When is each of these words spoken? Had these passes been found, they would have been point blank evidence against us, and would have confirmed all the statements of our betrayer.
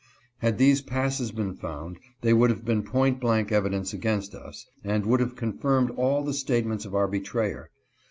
Had 0.39 0.57
these 0.57 0.81
passes 0.81 1.31
been 1.31 1.53
found, 1.53 1.99
they 2.21 2.33
would 2.33 2.49
have 2.49 2.65
been 2.65 2.81
point 2.81 3.19
blank 3.19 3.51
evidence 3.51 3.93
against 3.93 4.33
us, 4.33 4.65
and 4.83 5.05
would 5.05 5.19
have 5.19 5.35
confirmed 5.35 5.91
all 5.91 6.23
the 6.23 6.33
statements 6.33 6.85
of 6.85 6.95
our 6.95 7.07
betrayer. 7.07 7.69